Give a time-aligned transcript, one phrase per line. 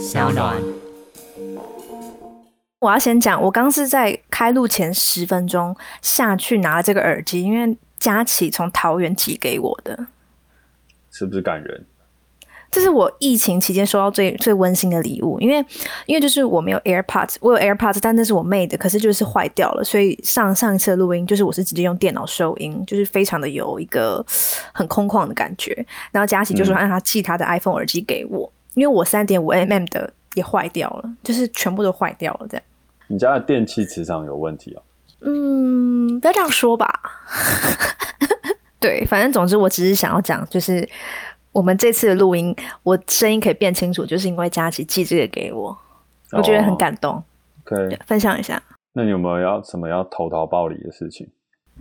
[0.00, 0.56] 小暖。
[2.78, 10.06] 我要先讲，我刚是在开录前十分钟下去拿了这个耳机，因为佳琪从桃园寄给我的，
[11.10, 11.84] 是不是感人？
[12.70, 15.62] 这是我疫情期间收到最最温馨的礼物，因为
[16.06, 24.24] 因为就是我没有 AirPods，我有 AirPods，但那是我妹的，可是就是坏掉了，所以上上一次录音就是我是直接用电脑收音，就是非常的有一个
[24.72, 25.84] 很空旷的感觉。
[26.10, 32.64] 然后佳琪就说让他寄他的 iPhone 耳机给我，嗯、因为我三点五 mm 的也坏掉了，就是全部都坏掉了这样。
[33.08, 34.82] 你家的电器磁场有问题啊？
[35.20, 37.00] 嗯，不要这样说吧。
[38.78, 40.88] 对，反正总之我只是想要讲，就是。
[41.52, 45.76] 我们这次的录音，我声音可以变清楚，就是因为佳琪寄这个给我，
[46.30, 47.20] 我觉得很感动。
[47.64, 47.98] 可以、oh, okay.
[48.06, 48.62] 分享一下。
[48.92, 51.28] 那你有没有要什么要投桃报李的事情？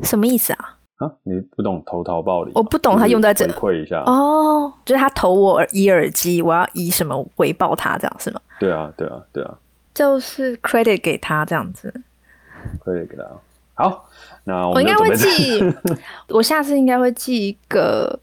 [0.02, 0.78] 什么意思啊？
[0.99, 2.52] 啊，你不懂投桃报李？
[2.55, 3.52] 我不懂他用在这里。
[3.53, 7.98] 回馈一下哦，oh, 就是他投我一耳机，我要以什么回报他？
[7.98, 8.39] 这样是吗？
[8.59, 9.58] 对啊，对啊，对啊，
[9.94, 11.94] 就是 credit 给他这样子。
[12.83, 13.23] credit 给他。
[13.73, 14.09] 好，
[14.44, 15.61] 那我，我应该会寄，
[16.30, 18.20] 我下次应该会寄一个。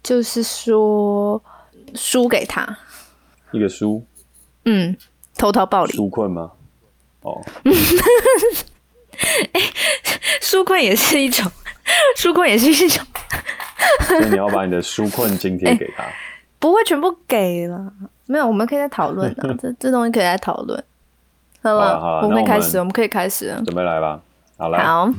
[0.00, 1.42] 就是说，
[1.94, 2.78] 书给他
[3.50, 4.02] 一个书，
[4.64, 4.96] 嗯，
[5.36, 6.52] 投桃报李，书困吗？
[7.22, 7.72] 哦，哎、
[9.52, 9.60] 欸，
[10.40, 11.50] 书困也是一种，
[12.16, 13.04] 书困也是一种。
[14.10, 16.12] 那你要把你的书困津贴给他、欸？
[16.58, 17.92] 不会全部给了，
[18.26, 20.82] 没有，我们可以再讨论的， 这这东西可以再讨论。
[21.62, 24.20] 好了，好了，我们可以开始，我们可以开始，准备来吧，
[24.56, 24.78] 好了。
[24.78, 25.12] 好。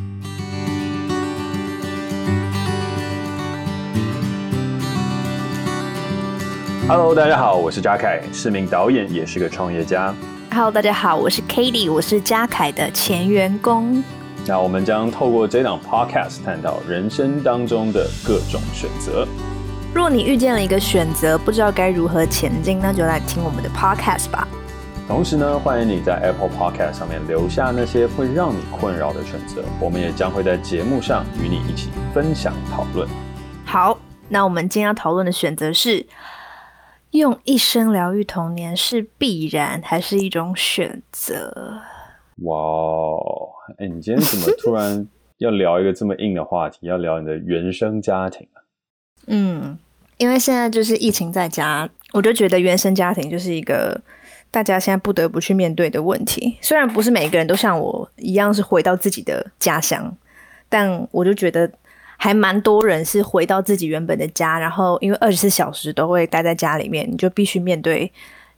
[6.88, 10.14] Hello，大家好，我是嘉凯，是名导演，也是个创业家。
[10.52, 14.04] Hello，大家好，我是 Katie，我是嘉凯的前员工。
[14.48, 19.28] 那我们将透过这档 Podcast 探讨人生当中的各种选择。
[19.94, 24.48] 若你遇见了一个选择，不知道该如何前进，那就来听我们的 Podcast 吧。
[25.08, 33.08] 同时呢，欢迎你在 Apple Podcast 上面留下那些会让你困扰的选择，我们也将会在节目上与你一起分享讨论。
[33.66, 36.06] 好，那我们今天要讨论的选择是。
[37.12, 41.82] 用一生疗愈童年是必然还是一种选择？
[42.44, 43.50] 哇哦！
[43.78, 45.08] 哎，你今天怎么突然
[45.38, 46.80] 要聊一个这么硬的话题？
[46.82, 48.58] 要聊你的原生家庭啊？
[49.28, 49.78] 嗯，
[50.18, 54.00] 因为现在就是疫情在家，我就觉得原生家庭就是一个
[54.52, 56.58] 大家现在不得不去面对的问题。
[56.62, 60.16] 虽然不是每个人都像我一样是回到自己的家乡，
[60.68, 61.72] 但我就觉得。
[62.22, 68.12] 还蛮多人是回到自己原本的家，然后因为二十四小时都会待在家里面，你就必须面对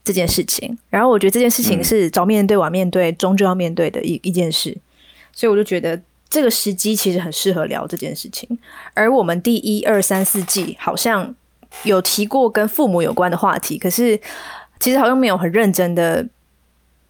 [0.04, 0.76] 这件事情。
[0.90, 4.76] 然后我觉得这件事情是早面对晚面对，终究要面对的一一件事，
[5.34, 6.00] 所以我就觉得
[6.30, 8.48] 这个时机其实很适合聊这件事情。
[8.94, 11.34] 而我们第一二三四季好像
[11.84, 14.20] 有提过跟父母有关的话题，可是
[14.80, 16.26] 其实好像没有很认真的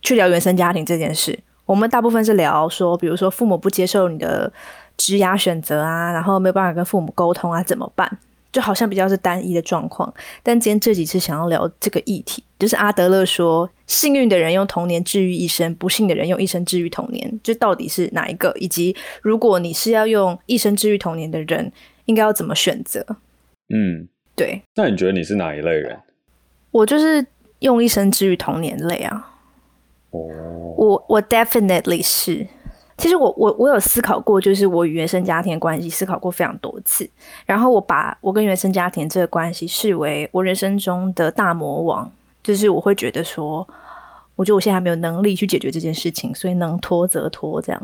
[0.01, 1.39] 去聊原生家庭这件事。
[1.65, 4.51] 我们大部分是聊说，比如说父母不接受你的。
[4.97, 8.19] 职涯选择啊，然后没有办法跟父母沟通啊，怎么办？
[8.51, 10.13] 就好像比较是单一的状况。
[10.43, 18.53] 但今天这几次想要聊这个议题，就是阿德勒说，幸运的人用童年治愈一生，不幸的人用一生治愈童年，这到底是哪一个？
[18.59, 21.71] 以及如果你是要用一生治愈童年的人，
[22.05, 23.05] 应该要怎么选择？
[23.73, 24.61] 嗯，对。
[24.75, 25.99] 那你觉得你是哪一类人？
[26.71, 27.25] 我就是
[27.59, 29.35] 用一生治愈童年类啊。
[30.11, 30.19] 哦，
[30.77, 32.47] 我我 definitely 是。
[33.01, 37.09] 其实我我我有思考过，就是我与原生家庭关系，思考过非常多次。
[37.47, 42.09] 然后我把我跟原生家庭这个关系视为我人生中的大魔王，
[42.43, 43.67] 就是我会觉得说，
[44.35, 47.83] 我觉得我现在还没有能力去解决这件事情，所以能拖则拖，这样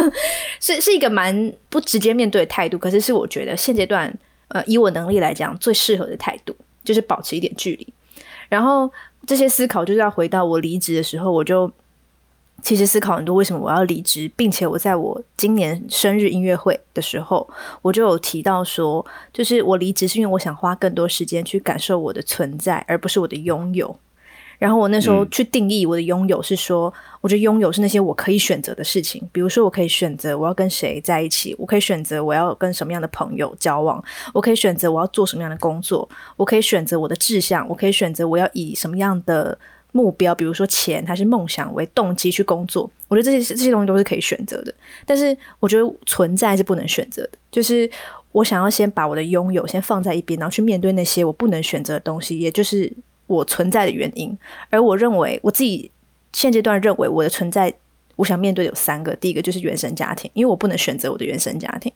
[0.60, 2.76] 是是一个蛮不直接面对的态度。
[2.76, 4.14] 可是是我觉得现阶段，
[4.48, 6.54] 呃，以我能力来讲，最适合的态度
[6.84, 7.88] 就是保持一点距离。
[8.50, 8.92] 然后
[9.26, 11.72] 这些思考就是要回到我离职的时候，我就。
[12.60, 17.48] 其实思考很多，为什么我要离职，并且我在我今年生日音乐会的时候，
[17.82, 23.96] 我就有提到说，就是我离职是因为我想花更多时间去感受我的存在，而不是我的拥有。
[24.58, 34.02] 然后我那时候去定义我的拥有是说，我觉得拥有是那些我可以选择的事情，比如说我可以选择我要跟谁在一起，我可以选择我要跟什么样的朋友交往，
[34.34, 39.56] 我可以选择我要做什么样的工作，我可以选择我的志向，我可以选择我要以什么样的。
[39.98, 44.72] 目标，比如说钱还是梦想为动机去工作，我觉得这些这些东西都是可以选择的。
[45.04, 47.90] 但是我觉得存在是不能选择的，就是
[48.30, 52.92] 我想要先把我的拥有先放在一边，然后去面对那些我不能选择的东西，也就是
[53.26, 54.38] 我存在的原因。
[54.70, 55.90] 而我认为我自己
[56.32, 57.74] 现阶段认为我的存在，
[58.14, 61.92] 我想面对有三个：第一个就是原生家庭，因为我不能选择我的原生家庭；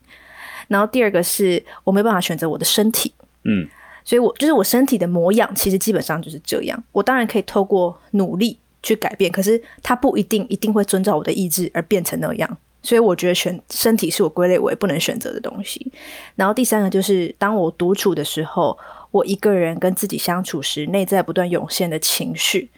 [0.67, 3.15] 然后第二个是我没办法选择我的身体，
[3.45, 3.69] 嗯。
[4.05, 6.85] 所以我就是我身体的模样，其实基本上就是这样。
[6.93, 12.59] 我当然可以透过努力去改变，可是它不一定一定会遵照我的意志而变成那样。
[12.85, 15.93] 所以我觉得选身体是我归类为不能选择的东西。
[16.35, 18.77] 然后第三个就是，当我独处的时候，
[19.13, 22.69] 我一个人跟自己相处时，内在不断涌现的情绪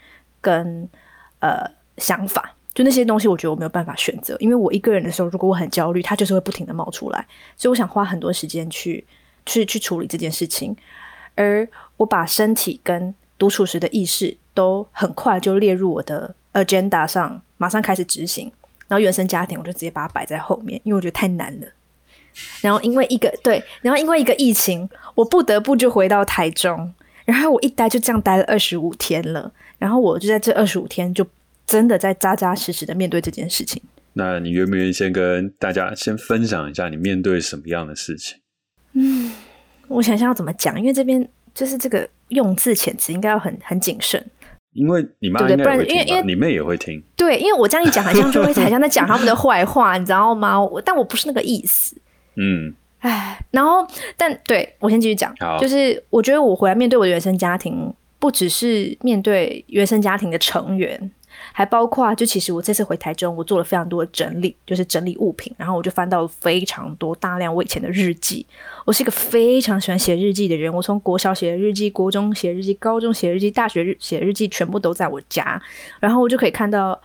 [0.43, 0.87] 跟
[1.39, 1.65] 呃
[1.97, 4.37] 想法，就那些东西，我觉得我没有办法选择。
[4.41, 7.27] 因为我一个人的时候，如果我很焦虑，它就是会不停的冒出来。
[7.57, 9.03] 所以我想花很多时间去
[9.47, 10.77] 去去处理这件事情。
[11.35, 18.51] 而我把身体跟独处时的意识都很快就列入我的 agenda 上，马上开始执行。
[18.87, 21.67] 然后原生家庭，我就直接把它摆在后面，因为我觉得太难了。
[22.61, 26.93] 然后因为一个对，然后因为一个疫情，我不得不就回到台中。
[27.25, 29.51] 然后我一待就这样待了二十五天了。
[29.79, 31.27] 然后我就在这二十五天，就
[31.67, 33.83] 真的在扎扎实实的面对这件事情。
[34.13, 38.39] 那你愿不愿意先跟大家先分享一下你面对什么样的事情？
[38.93, 39.24] 嗯，
[39.95, 44.25] 我想想要怎么讲，因为这边就是这个用字遣词应该要很很谨慎。
[44.73, 47.01] 因为你妈应该会听，因为你妹也会听。
[47.15, 50.61] 对，因为我这样一讲，好像就会 好像在讲他们的坏话，你知道吗？
[50.61, 51.97] 我但我不是那个意思。
[52.35, 53.87] 嗯，哎，然后，
[54.17, 61.13] 但对，我先继续讲，就是我觉得我回来面对我的原生家庭，不只是面对原生家庭的成员。
[61.57, 68.45] 还包括，就其实我这次回台中，我做了非常多的整理，就是整理物品，然后我就翻到了非常多大量我以前的日记。
[68.85, 75.63] 我是一个非常喜欢写日记的人，我从国小写日记，国中写日记，高中写日记，大学日写日记，全部都在我家。
[76.01, 77.01] 然后我就可以看到，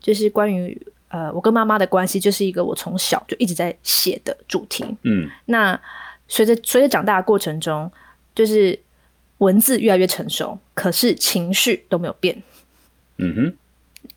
[0.00, 0.74] 就是关于
[1.08, 4.86] 呃我跟妈妈的关系，就是一个我从小就一直在写的主题。
[5.02, 5.78] 嗯，那
[6.28, 7.92] 随着随着长大的过程中，
[8.34, 8.80] 就是
[9.36, 12.42] 文字越来越成熟，可是情绪都没有变。
[13.18, 13.54] 嗯哼。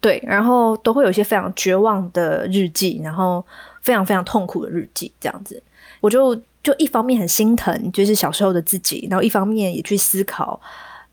[0.01, 3.43] 对，然后都会有一些非常绝望的日记，然后
[3.81, 5.61] 非常非常痛苦的日记，这样子，
[5.99, 10.61] 我就就一方面很心疼，就是小时候的自己，然后一方面也去思考，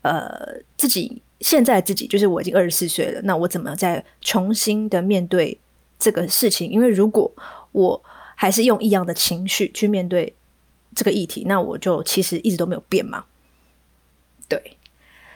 [0.03, 0.29] 呃，
[0.77, 5.57] 自己现在自己，就是我已经二十四岁了，那我怎么再重新的面对
[5.97, 6.69] 这个事情？
[6.69, 7.31] 因为如果
[7.71, 8.03] 我
[8.35, 10.33] 还是用一样的情绪去面对
[10.93, 13.25] 这个议题，那我就其实一直都没有变嘛。
[14.47, 14.77] 对，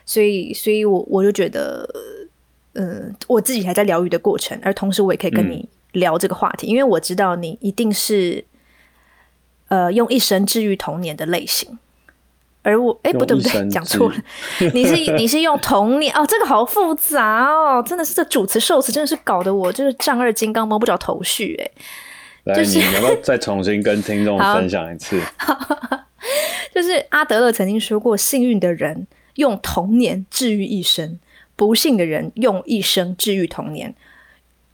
[0.05, 1.89] 所以，所以我我就觉得。
[2.79, 8.45] 嗯，我自己还在疗愈的过程，而同时我也可以跟你聊这个话题，嗯、因为我知道你一定是
[9.69, 11.79] 呃用一生治愈童年的类型，
[12.61, 14.15] 而我哎不对不对，讲错了，
[14.75, 21.71] 你是 你是用童年哦，这个好复杂哦，真的是这主词受词真的是搞得我就是丈二金刚摸不着头绪哎，
[22.43, 25.19] 来，就是、你要不要再重新跟听众 分享一次？
[26.75, 31.19] 就是阿德勒曾经说过，幸运的人用童年治愈一生。
[31.57, 33.93] 不幸的人用一生治愈童年，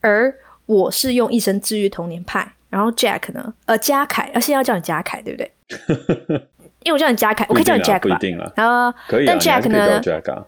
[0.01, 0.35] 而
[0.67, 2.53] 我是用一生治愈童年派。
[2.69, 3.53] 然后 Jack 呢？
[3.65, 5.51] 呃，嘉凯，呃、啊、现在要叫你嘉凯，对不对？
[6.83, 7.99] 因为我叫你嘉凯，我可以叫你 Jack 吧？
[8.01, 8.51] 不一定啊。
[8.55, 10.45] 然后可以、啊，但 Jack 呢？Jack，啊、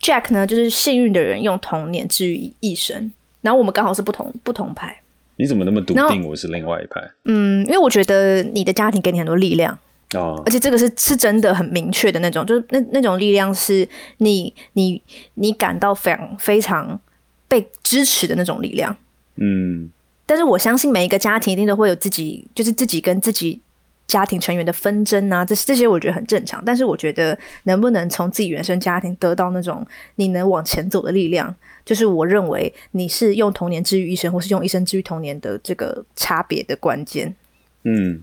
[0.00, 0.46] Jack 呢？
[0.46, 3.12] 就是幸运的人用童年治愈一生。
[3.42, 5.00] 然后我们刚好是不同不同派。
[5.36, 7.00] 你怎么那么笃定我是另外一派？
[7.24, 9.78] 嗯，因为我觉得你的家庭给你很多力量。
[10.14, 13.86] 哦，而且这个是是真的很明确的那种，就是那那种力量是
[14.18, 15.02] 你你
[15.34, 17.00] 你感到非常非常
[17.48, 18.96] 被支持的那种力量。
[19.34, 19.90] 嗯，
[20.24, 23.60] 但是我相信每一个家庭一定都会有自己，就是自己跟自己
[24.06, 26.62] 家庭成员的纷争啊，这这些我觉得很正常。
[26.64, 31.52] 但是我觉得能不能从自己原生家庭得到那种你能往前走的力量，
[31.84, 37.34] 就是我认为你是用童年治愈一生，或是用一生治愈童年的这个差别的关键。
[37.82, 38.22] 嗯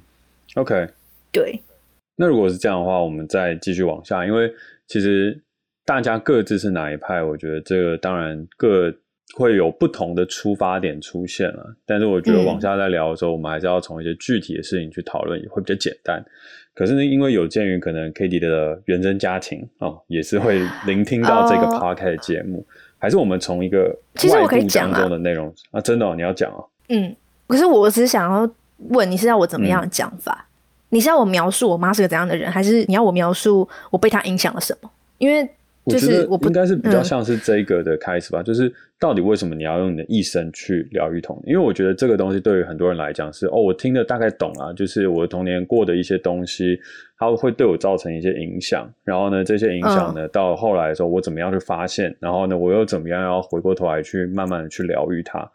[0.56, 0.88] ，OK，
[1.30, 1.62] 对。
[2.16, 4.52] 那如果是这样的话，我们再继续往下，因为
[4.88, 5.42] 其实
[5.86, 8.94] 大家各自是哪一派，我觉得这个当然各
[9.36, 11.76] 会有不同的出发点出现了。
[11.86, 16.24] 但是我觉得往下再聊的时候，嗯、我们还是要从一些具体的事情去讨论，也会比较简单。
[16.76, 22.66] 可是呢，因为有鉴于可能 Cady 的原生家庭哦，也是会聆听到这个 Podcast 节目，哦、
[23.00, 23.88] 还是我们从一个
[24.32, 26.64] 外部当中的内容啊，啊，真的、哦、你要讲哦。
[26.90, 27.16] 嗯，
[27.48, 28.50] 可是我只是想要
[28.90, 30.48] 问你是要我怎么样讲法？
[30.48, 30.53] 嗯
[30.94, 34.90] 你是要我描述我妈是个怎样的人，还是你要我描述我被她影响了什么？
[35.18, 35.50] 因为
[35.88, 41.54] 就是我不应该是比较像是这个的开始吧，嗯、就是到底为什么你要用你的一生去疗愈童年？
[41.54, 46.80] 因为我觉得这个东西对于很多人来讲是哦，我听得大概懂啊，就是我的童年过的一些东西，
[47.18, 48.90] 它会对我造成一些影响。
[49.04, 52.16] 然后呢，这些影响呢，嗯、到后来的时候，我怎么样去发现？
[52.20, 55.50] 然后呢，我又怎么样要回过头来去慢慢的去疗愈它？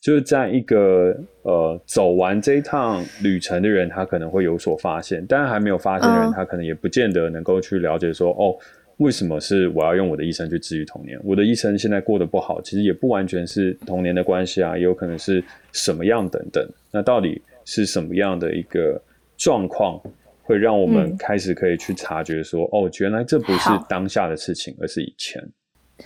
[0.00, 8.56] 就是在一个呃走完这一趟旅程的人，他可能会有所发现，但还没有发现的人，他可能也不见得能够去了解说，哦，
[8.96, 11.20] 为什么是我要用我的一生去治愈童年？
[11.22, 16.66] 我的一生现在过得不好，其实也不完全是童年的关系啊，也有可能是什么样等等。
[16.90, 19.00] 那到底是什么样的一个
[19.36, 20.00] 状况
[20.42, 25.46] 会让我们开始可以去察觉说，嗯、哦，原来这不是当下的事情，而是以前。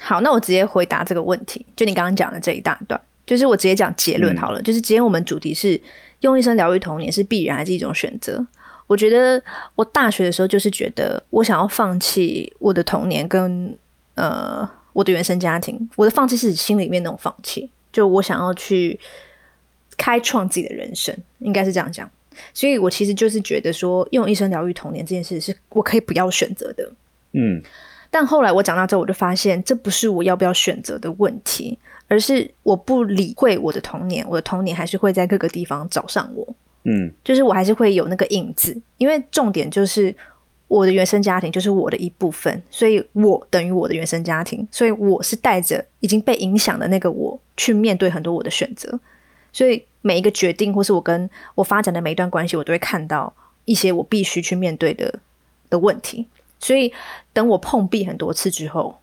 [0.01, 4.61] 好，那我直接回答这个问题，就你刚刚讲的这一大段，就是我直接讲结论好了。
[4.61, 5.81] 嗯、就是今天我们主题是
[6.21, 8.45] 用一生疗愈童年是必然还是一种选择？
[8.87, 9.43] 我觉得
[9.75, 13.75] 我大学的时候就是觉得我想要放弃我的童年跟
[14.15, 19.01] 呃我的原生家庭，我的放弃是心里面那种放弃，就我想要去
[19.97, 22.09] 开创自己的人生，应该是这样讲。
[22.53, 26.93] 所以我其实就是觉得说，用一生疗愈童年这件事是我可以不要选择的。
[27.33, 27.63] 嗯，
[28.11, 36.47] 但后来我长大之后，我就发现这不是我要不要选择的问题，而是我不理会我的童年，我的童年还是会在各个地方找上我。
[36.85, 40.15] 嗯，就是我还是会有那个影子，因为重点就是
[40.69, 48.99] 我的原生家庭就是我的一部分，所以我等于我的原生家庭，所以我是带着已经被影响的那个我去面对很多我的选择，
[49.53, 49.85] 所以。
[50.07, 53.33] 每一个决定，或是我跟我发展的每一段关系，我都会看到
[53.65, 55.19] 一些我必须去面对的
[55.71, 56.27] 的问题。
[56.61, 56.93] 所以，
[57.33, 58.99] 等我碰壁很多次之后，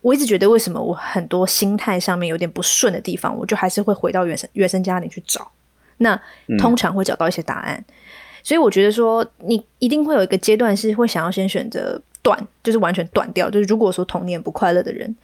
[0.00, 5.50] 我一直觉得为什么我很多心态上面有点不顺的地方，我就还是会回到原生原生家庭去找。
[5.98, 6.20] 那
[6.58, 7.76] 通常会找到一些答案。
[7.76, 7.94] 嗯、
[8.42, 13.50] 所以，我觉得说你一定会有一个阶段是会想要先选择断，就是完全断掉。
[13.50, 15.14] 就是如果说童年不快乐的人，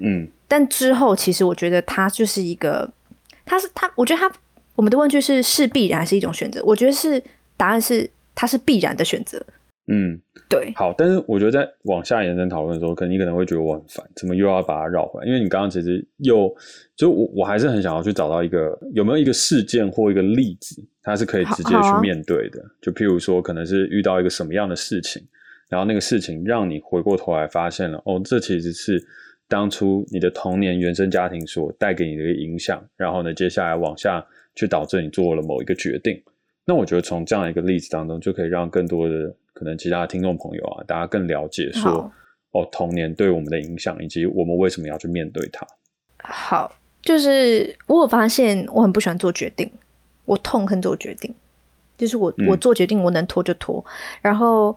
[0.00, 2.88] 嗯，但之后其实我觉得他就是一个。
[3.44, 4.32] 他是他，我觉得他，
[4.76, 6.62] 我们的问句是是必然还是一种选择？
[6.64, 7.20] 我觉得是
[7.56, 9.44] 答案是他是必然的选择。
[9.88, 10.72] 嗯，对。
[10.76, 15.26] 好，但是我觉得在往下延伸讨论的时候，可能你可能会觉得我很烦，怎么又要把它绕回来？
[15.26, 16.54] 因为你刚刚其实又
[16.96, 22.60] 就我我还是很想要去找到一个有没有一个事件或一个例子，它是可以直接去面对的。
[22.62, 25.22] 啊、就譬如说，可能是遇到一个什么样的事情，
[25.68, 29.04] 然后那个事情让你回过头来发现了，哦，这其实是。
[29.48, 34.24] 当初你的童年原生家庭所带给你的一个影响，然后呢，接下来往下
[34.54, 36.18] 去导致你做了某一个决定。
[36.64, 42.10] 那我觉得从这样一个例子当中，就可以让更多的可能其他的听众朋友啊，大家更了解说，
[42.50, 45.64] 哦，童年对我们的影响，以及我们为什么要去面对它。
[46.18, 49.70] 好，就是我有发现我很不喜欢做决定，
[50.24, 51.32] 我痛恨做决定，
[51.96, 53.84] 就是我、嗯、我做决定我能拖就拖，
[54.20, 54.76] 然后。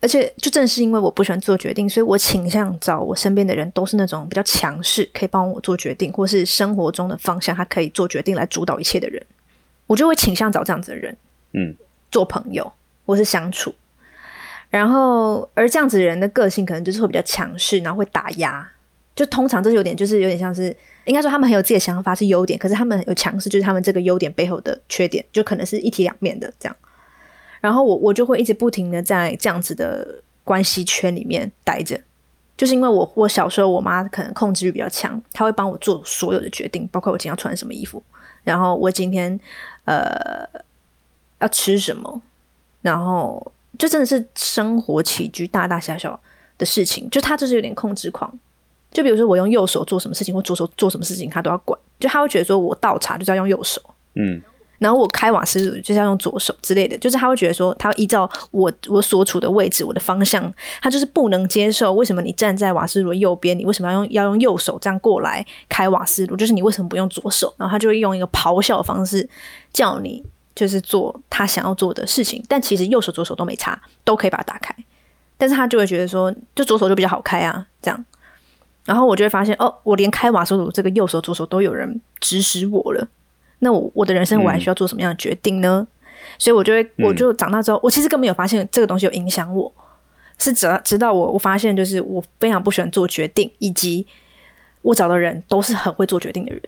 [0.00, 9.24] 而且，就正是因为我不喜欢做决定，所以我倾向找我身边的人都是那种比较强势，可以帮我做决定，或是生活中的方向，他可以做决定来主导一切的人。
[9.86, 11.16] 我就会倾向找这样子的人，
[11.52, 11.74] 嗯，
[12.10, 12.70] 做朋友
[13.06, 13.74] 或是相处。
[14.74, 18.68] 然后，而这样子人的个性可能就是会比较强势，然后会打压。
[19.14, 26.76] 就通常这有点，就是有点像是，应该说他们很有自己的想法是优点，可是他们有强势，就是他们这个优点背后的缺点，就可能是一体两面的这样。
[27.60, 31.96] 然后我我就会一直不停的在这样子的关系圈里面待着，
[32.56, 38.02] 就是因为我我小时候我妈可能控制欲比较强，她会帮我做所有的决定，包括我今天要穿什么衣服，
[38.42, 39.38] 然后我今天
[39.84, 40.44] 呃
[41.38, 42.20] 要吃什么，
[42.82, 46.18] 然后就真的是生活起居大大小小
[46.58, 48.32] 的事情，就他就是有点控制狂，
[48.90, 53.80] 就比如说我用右手做什么事情或左手做什么事情，他都要管，就他会觉得说我倒茶就是要用右手，
[54.14, 54.40] 嗯。
[54.76, 60.52] 然后我开瓦斯炉就是要用左手之类的，就是他会觉得说，他会依照我我所处的位置，我的方向，
[60.82, 66.36] 他就是不能接受为什么你站在瓦斯炉的右边，你为什么要用要用右手这样过来开瓦斯炉？
[66.36, 67.54] 就是你为什么不用左手？
[67.56, 69.26] 然后他就会用一个咆哮的方式
[69.72, 70.22] 叫你，
[70.54, 72.42] 就是做他想要做的事情。
[72.48, 74.74] 但其实右手左手都没差，都可以把它打开。
[75.36, 78.04] 但是他就会觉得说，就左手就比较好开啊，这样。
[78.84, 83.08] 然后我就会发现，哦，我连开瓦斯炉这个右手左手都有人指使我了。
[83.60, 85.86] 那我我的人生我还需要做什么样的决定呢？
[85.86, 89.72] 嗯、所以我就会，我就长大之后，嗯、我其实根本没有发现这个东西有影响我，
[90.38, 94.06] 是直到直到我我发现，就是我非常不喜欢做决定，以及
[94.82, 96.62] 我找的人都是很会做决定的人。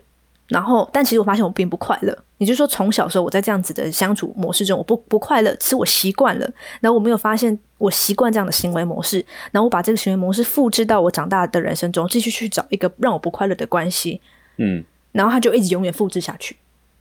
[0.47, 2.17] 然后，但其实我发现我并不快乐。
[2.37, 6.49] 也就是说，从小时候我在这样子的相处模式中，我不不快乐，是我习惯了。
[6.79, 9.17] 然后我没有发现我习惯这样的行为模式，
[9.51, 14.21] 然后我把这个行为模式复制到我长大的人生中，继续去找一个让我不快乐的关系。
[14.57, 16.55] 嗯，然后他就一直永远复制下去。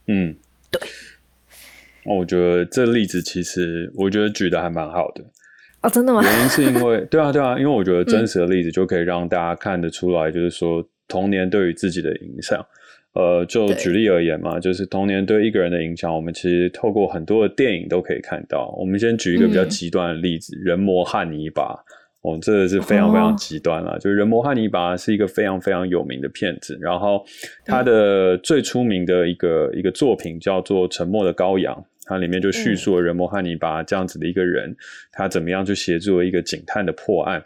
[0.06, 0.34] 嗯，
[0.70, 0.80] 对。
[2.04, 5.24] 我觉得这例子其实我觉得举的还蛮好的。
[5.82, 6.22] 哦，真的吗？
[6.22, 12.64] 原因是因为， 对啊，对啊，因为我觉得真实的例子就可以让大家看得出来，就是说童年对于自己的影响。
[13.16, 18.74] 呃，就举例而言嘛，就是童年对一个人的影响，我们其实透过很多的电影都可以看到。
[18.78, 21.82] 我们先举一个比较极端的例子，嗯、人魔汉尼拔。
[22.20, 23.92] 哦，这个是非常非常极端了。
[23.92, 27.24] 哦、就是人魔汉尼拔是一个非常非常有名的片子，然后
[27.64, 31.74] 他的最出名的一个、嗯、一个作品叫做《沉默的羔羊》。
[32.06, 34.76] 它里面就叙述了人魔汉尼拔这样子的一个人，嗯、
[35.12, 37.42] 他怎么样去协助了一个警探的破案。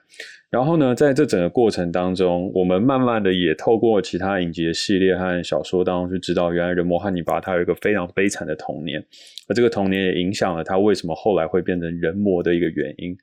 [0.51, 9.01] 然后呢，在这整个过程当中，我们慢慢的也透过其他影集的系列和小说当中去知道，原来人魔汉尼拔他有一个非常悲惨的童年，
[9.49, 13.17] 而这个童年也影响了他为什么后来会变成人魔的一个原因。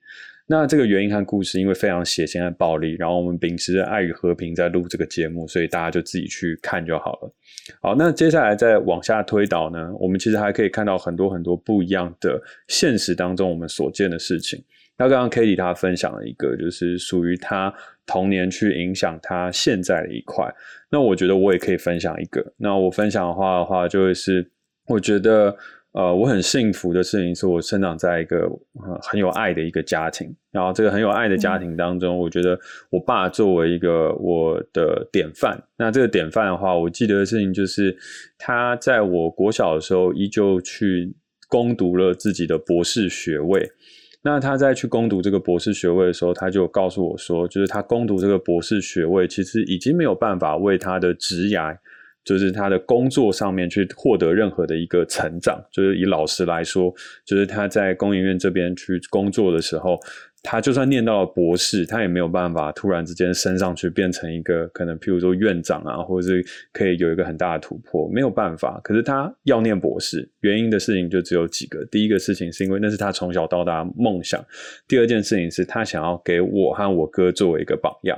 [0.50, 7.34] 那这个原因和故事，因为非常血腥和暴力，然后我们秉持着爱与和平在录这个节目，所以大家就自己去看就好了。
[7.82, 14.63] 好，那接下来再往下推导呢，我们其实还可以看到很多很多不一样的现实当中我们所见的事情。
[14.98, 17.72] 那刚刚 Cady 他分享了一个，就是属于他
[18.06, 20.50] 童年去影响他现在的一块。
[20.89, 22.54] 那我觉得我也可以分享一个。
[22.58, 24.50] 那我分享的话的话，就会是
[24.88, 25.56] 我觉得
[25.94, 30.36] 呃我很幸福的事情，是我生长在一个、呃、很有爱的一个家庭。
[30.51, 35.62] 然后这个很有爱的家庭当中，嗯、我觉得我爸作为一个我的典范。
[35.77, 37.96] 那这个典范的话，我记得的事情就是
[38.38, 41.15] 他在我国小的时候，依旧去
[41.48, 43.70] 攻读了自己的博士学位。
[44.24, 51.77] 那他在去攻读这个博士学位的时候，他就告诉我说，就是他攻读这个博士学位，其实已经没有办法为他的职涯，
[52.27, 55.63] 就是他的工作上面去获得任何的一个成长。
[55.72, 56.93] 就是以老师来说，
[57.25, 59.98] 就是他在工研院这边去工作的时候。
[60.43, 68.79] 他就算念到了博士，他也没有办法突然之间升上去变成一个可能，譬如说院长啊，或者是可以有一个很大的突破，没有办法。
[68.81, 71.84] 可是他要念博士，原因的事情就只有几个。
[71.86, 74.41] 第一个事情是因为那是他从小到大梦想，
[74.88, 78.17] 第二件事情是他想要给我和我哥作为一个榜样。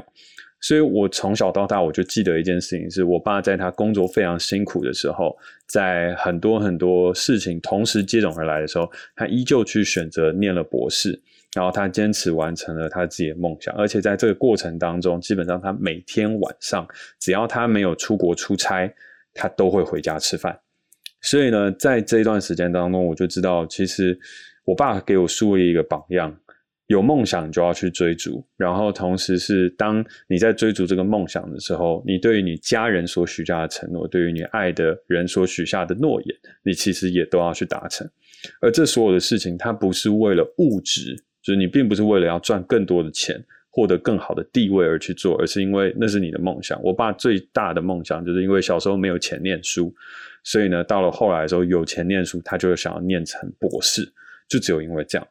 [0.62, 11.22] 所以我从小到大我就记得一件事情，是我爸在他工作非常辛苦的时候，在很多很多事情同时接踵而来的时候，他依旧去选择念了博士。
[11.56, 16.88] 然后他坚持完成了他自己的梦想，而且在这个过程当中，基本上他每天晚上，
[17.20, 18.94] 只要他没有出国出差，
[19.34, 20.60] 他都会回家吃饭。
[21.22, 24.16] 所以呢，在这一段时间当中，我就知道，其实
[24.64, 26.38] 我爸给我树立一个榜样：
[26.90, 28.44] 有梦想就要去追逐。
[28.58, 38.10] 然后，同时是当你在追逐这个梦想的时候，你对于你家人所许下的承诺，对于你爱的人所许下的诺言，你其实也都要去达成。
[38.60, 41.16] 而这所有的事情，它不是为了物质。
[41.42, 46.82] 就是你并不是为了要赚更多的钱，获得更好的地位而去做，而是因为那是你的梦想。
[46.84, 49.94] 我爸最大的梦想，就是因为小时候没有钱念书，
[50.44, 54.12] 所以呢，到了后来的时候有钱念书，他就想要念成博士，
[54.50, 55.28] 就只有因为这样。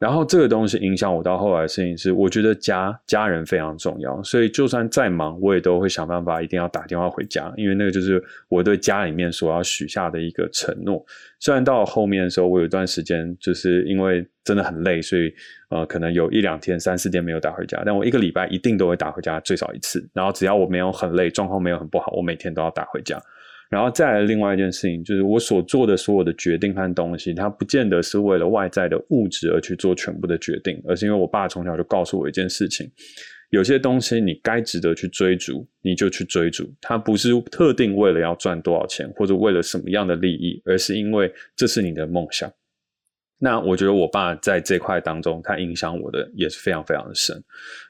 [0.00, 11.04] 然后这个东西影响我到后来的事情是，我觉得家家人非常重要，所以就算再忙，我也都会想办法一定要打电话回家，因为那个就是我对家里面所要许下的一个承诺。
[11.38, 15.30] 虽然到了后面的时候，我有一段时间就是因为真的很累，所以
[15.68, 20.08] 呃可能有一两天、三四天没有打回家，但我一个礼拜一定都会打回家最少一次。
[20.14, 23.20] 然后只要我没有很累，状况没有很不好，我每天都要打回家。
[23.70, 32.90] 然后再来另外一件事情，就是我所做的所有的决定和东西，它不见得是为了外在的物质而去做全部的决定，而是因为我爸从小就告诉我一件事情：
[33.50, 36.68] 有些东西你该值得去追逐，你就去追逐。
[36.80, 42.52] 它不是特定为了要赚多少钱，或者为了什么样的利益，而是因为这是你的梦想。
[43.42, 47.42] 那我觉得我爸在这块当中，他影响我的也是非常非常的深，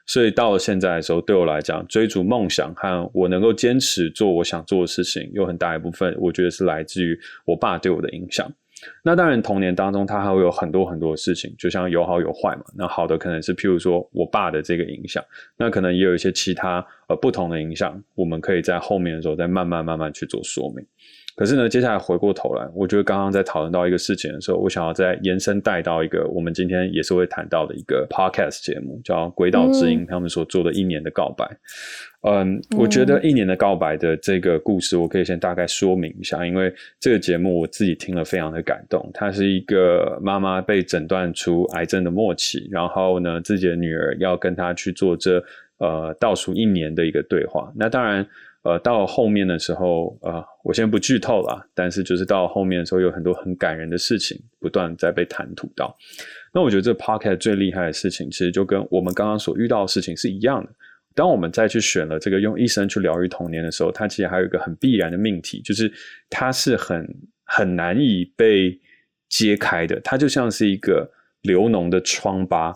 [0.05, 8.49] 所以到了现在的时候，对我来讲，追逐梦想和我能够坚持做我想做的事情，有很大一部分，我觉得是来自于我爸对我的影响。
[9.03, 12.63] 那当然，童年当中他还会有很多很多的事情，就像有好有坏嘛。
[12.75, 15.23] 那好的可能是譬如说我爸的这个影响，
[15.57, 20.83] 那可能也有一些其他呃不同的影响，我们可以在后面的时候再慢慢慢慢去做说明。
[21.41, 31.43] 可是呢，接下来回过头来，我觉得刚刚在讨论到一个事情的时候，我想要再延伸带到一个我们今天也是会谈到的一个 podcast 节目，叫《鬼岛之音》他们所做的一年的告白。
[32.21, 39.09] 嗯，嗯，我觉得一年的告白的这个故事，我可以先大概说明一下，因为这个节目我自己听了非常的感动。
[39.11, 45.43] 它是一个妈妈被诊断出癌症的末期，然后呢，自己的女儿要跟她去做这
[45.79, 47.73] 呃倒数一年的一个对话。
[47.75, 48.27] 那当然。
[48.63, 55.97] 呃，到后面的时候，呃，我先不剧透了，但是就是到后面的时候，有很多很感人的事情不断在被谈吐到。
[56.53, 60.69] 那我觉得这 podcast 最厉害的事情，其实就跟我们刚刚所遇到的事情是一样的。
[61.15, 65.91] 当我们再去选了这个用一生去疗愈童年的时候，它其实还有一个很必然的命题，就是
[66.29, 67.05] 它是很
[67.45, 68.79] 很难以被
[69.27, 71.09] 揭开的，它就像是一个
[71.41, 72.73] 流脓的疮疤。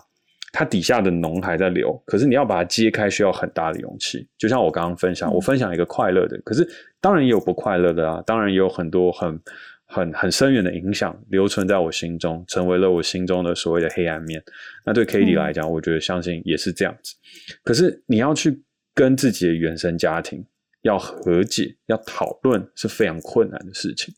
[0.58, 4.26] 它底下的脓还在流，可是你要把它揭开，需要很大的勇气。
[4.38, 6.66] 就像我刚刚分享，我分享一个快乐的，可是
[6.98, 9.38] 当然也有不快乐的啊，当然也有很多很
[9.84, 14.42] 很很深远的影响留存在我心中，成为了我心中的所谓的黑暗面。
[14.86, 17.14] 那对 Cady 来讲，我觉得相信也是这样子。
[17.62, 18.62] 可是你要去
[18.94, 20.42] 跟自己的原生家庭
[20.80, 24.14] 要和解、要讨论，是非常困难的事情。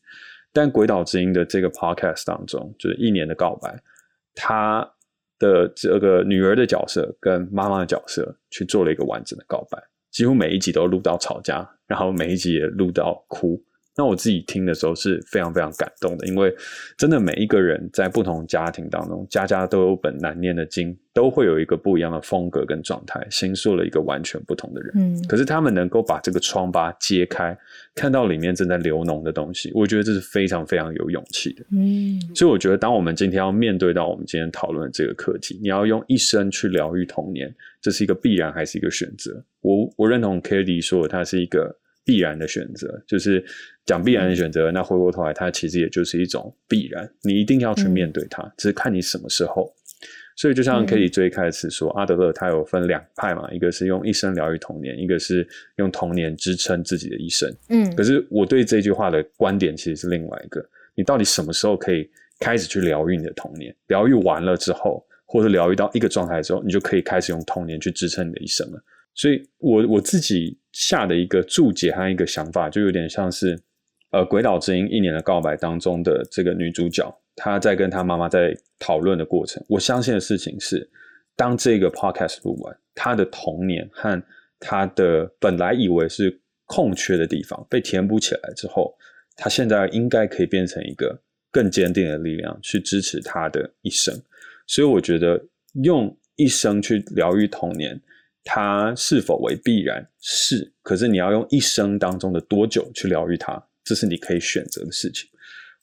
[0.53, 3.77] 但《鬼岛之音》的这个 podcast 当中，就是一年的告白，
[4.33, 4.89] 他
[5.39, 13.63] 的这个女儿的角色跟妈妈的角色去做了一个完整的告白，几乎每一集都录到吵架，然后每一集也录到哭。
[13.99, 16.55] 那我自己听的时候是非常非常感动的，因为
[16.97, 24.93] 真的每一个人在不同家庭当中，家家都有本难念的经，都会有一个不一样的风格跟状态，形塑了一个完全不同的人。
[24.95, 27.57] 嗯，可是他们能够把这个疮疤揭开，
[27.93, 31.65] 看到里面正在流脓的东西，我觉得这是非常非常有勇气的。
[31.73, 39.43] 嗯，所以我觉得当我们今天要面对到我们今天讨论的这个课题，你要用一生去疗愈童年，这是一个必然还是一个选择？
[39.59, 41.75] 我我认同 Cady 说的，它是一个。
[42.09, 43.45] 必然的选择，就是
[43.85, 44.71] 讲必然的选择。
[44.71, 49.71] 那回过头来，它其实也就是一种必然，你一定要去面对它，只是看你什么时候。
[50.35, 57.47] 所以，就像 Cady 最开始说，阿德勒他有分两派嘛，一个是用一生疗愈童年，一个是用童年支撑自己的一生。
[57.69, 63.75] 嗯，可是我对这句话的观点其实是另外一个：你到底什么时候可以开始去疗愈你的童年？
[63.85, 68.81] 疗愈完了之后，或者疗愈到一个状态之后，你就可以开始用童年去支撑你的一生了。
[69.19, 73.59] 所以我我自己下的一个注解和一个想法，就有点像是，
[74.11, 79.61] 呃，《鬼岛之音》一年的告白当中的这个女主角，她在跟她妈妈在讨论的过程。
[79.67, 80.89] 我相信的事情是，
[81.35, 84.23] 当这个 podcast 录完，她的童年和
[84.57, 88.95] 她的本来以为是空缺的地方被填补起来之后，
[89.35, 94.17] 她现在应该可以变成一个更坚定的力量，去支持她的一生。
[94.65, 95.45] 所以我觉得
[95.83, 97.99] 用一生去疗愈童年。
[98.43, 100.07] 它是否为必然？
[100.19, 105.29] 是，可是你要用一生当中的多久去疗愈它，这是你可以选择的事情。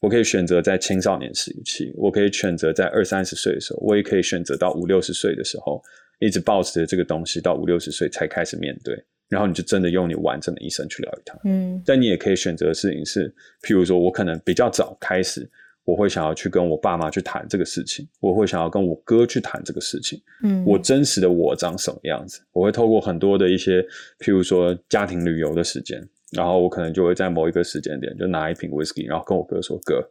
[0.01, 5.83] 我可以选择在青少年时期，我可以选择在二三十岁的时候，我也可以选择到五六十岁的时候，
[6.19, 11.39] 一直保持着这个东西到五六十岁才开始面对，然后你就真的用你完整的一生去疗愈它。
[11.45, 15.49] 嗯，但你也可以选择的事情是，譬如说我可能比较早开始。
[15.87, 20.21] 我会想要去跟我爸妈去谈这个事情，我会想要跟我哥去谈这个事情。
[20.43, 22.41] 嗯，我真实的我长什么样子？
[22.51, 23.81] 我会透过很多的一些，
[24.19, 30.03] 譬如说家庭旅游的时间，然后我可能就会在某一个时间点就拿一瓶 whisky，然后跟我哥说：“哥，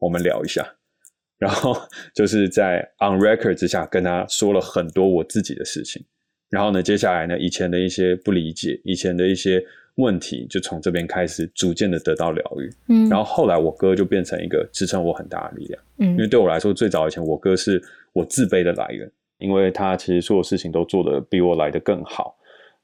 [0.00, 0.66] 我们聊一下。
[1.38, 1.80] ”然后
[2.12, 6.04] 就是在 on record 之下跟他说了很多我自己的事情。
[6.48, 9.64] 然后呢，接下来呢，以前的一些不理解，以前的一些。
[9.96, 22.34] 问题就从这边开始逐渐的得到疗愈，嗯，然后后来我哥就变成一个支撑我很大的力量，嗯，因为对我来说，最早以前我哥是我自卑的来源，因为他其实所有事情都做得比我来的更好，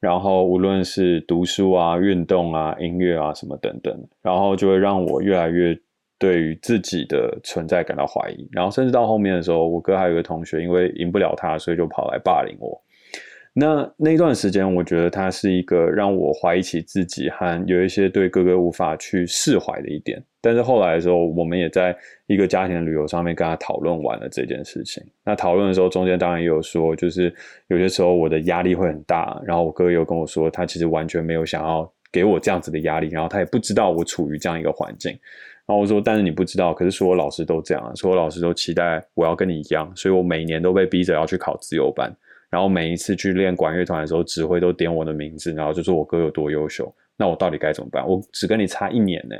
[0.00, 5.78] 然后无论是读书啊、运动啊、音乐啊什么等等，然后就会让我越来越
[6.18, 12.82] 对于自己的存在感到怀疑，然后甚至到后面的时候，我哥还有一个同学因为赢不了他，所以就跑来霸凌我。
[13.58, 20.22] 那那段时间，我觉得他是一个让我怀疑起自己和有一些对哥哥无法去释怀的一点。
[20.42, 25.02] 但是后来的时候，我们也在一个家庭旅游上面跟他讨论完了这件事情。
[25.24, 27.34] 那讨论的时候，中间当然也有说，就是
[27.68, 29.40] 有些时候我的压力会很大。
[29.46, 35.12] 然后我哥又跟我说，他其实完全没有想要给我这样子的压力，然后他也不知道我处于这样一个环境。
[35.64, 42.14] 然后我说，但是你不知道，可是所有老师都这样，所有老师都期待我要跟你一样，所以我每年都被逼着要去考自由班。
[42.50, 46.94] 然后每一次去练管乐团的时候，指挥都点我的名字，然后就说我哥有多优秀。
[47.16, 48.06] 那我到底该怎么办？
[48.06, 49.34] 我只跟你差一年呢，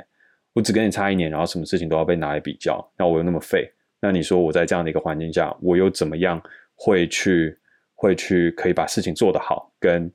[0.53, 3.71] 我只跟你差一年，然后什么事情都要被拿来比较，那我又那么废。
[4.01, 6.41] 那你说我在这样的一个环境下，我又怎么样
[6.75, 7.57] 会去
[7.93, 10.11] 会去可以把事情做得好，跟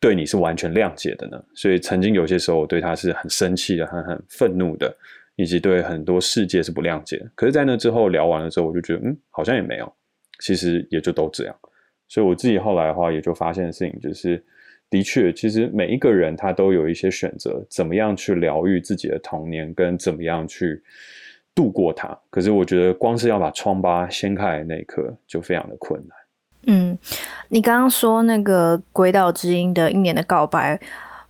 [0.00, 1.44] 对你是完全谅解的呢？
[1.54, 4.94] 所以曾经有些时候我对他是很生气的，很很愤怒的，
[5.36, 7.24] 以及对很多世界是不谅解。
[7.34, 9.92] 可是，在那之后聊完了之后，我就觉得嗯，好像也没有，
[10.40, 11.56] 其实也就都这样。
[12.14, 14.40] 所以我自己后来的话，也就发现的事情就是，
[14.88, 20.80] 的确，其实每一个人他都有一些选择，怎么样去疗愈自己的童年，跟怎么样去
[21.56, 22.16] 度过它。
[22.30, 26.16] 可是我觉得，光是要把疮疤掀开的那一刻，就非常的困难。
[26.68, 26.96] 嗯，
[27.48, 30.80] 你刚刚说那个《鬼岛之音》的一年的告白。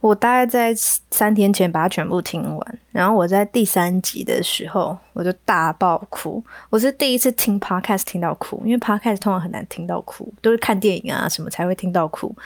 [0.04, 0.74] 我大概在
[1.10, 6.44] 三天前把它全部听完，然后我在第三集的时候我就大爆哭。
[6.68, 12.36] 我是第一次听 podcast 听到哭，因为 podcast 通常很难听到哭，都是看电影啊什么才会听到哭，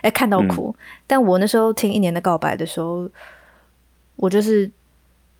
[0.00, 0.74] 哎，看到哭。
[0.76, 3.08] 嗯、但我那时候听一年的告白的时候，
[4.16, 4.68] 我就是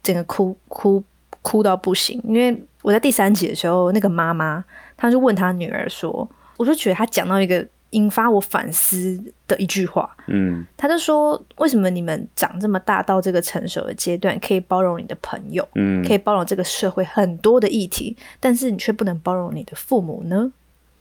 [0.01, 1.03] 整个哭哭
[1.43, 4.65] 哭到不行，因为我在第三集的时候，那个妈妈
[4.97, 7.67] 她就问她女儿说，我就觉得她讲到一个。
[7.95, 20.53] 引发我反思的一句话，嗯，他就说：为什么你们长这么大到这个成熟的阶段，可以包容你的朋友，嗯，可以包容这个社会很多的议题，但是你却不能包容你的父母呢？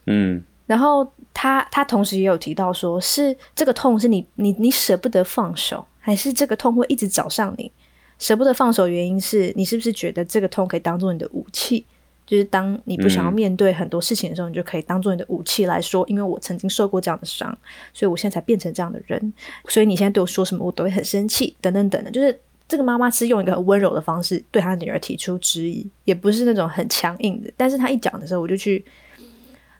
[0.06, 7.70] 嗯，然后他他同时也有提到说，说是这个痛是你你你舍不得放手，还是这个痛会一直找上你？
[8.18, 11.84] 舍不得放手，原因是你是不是觉得这个痛可以当做你的武器？
[12.26, 17.56] 就是当你不想要面对很多事情的时候，嗯、你就可以当做你的武器来说，因为我曾经受过这样的伤，
[17.92, 19.32] 所以我现在才变成这样的人。
[19.68, 22.10] 所以你现在对我说什么，我都会很生气，等等等等。
[22.10, 27.52] 就是这个妈妈是用一个很温柔的方式对她女儿提出质疑，也不是那种很强硬的。
[27.56, 28.82] 但是她一讲的时候，我就去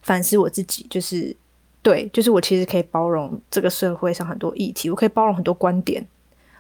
[0.03, 1.35] 反思我自己，就是
[1.83, 6.07] 对，就是我其实可以包容这个社会上很多议题，我可以包容很多观点，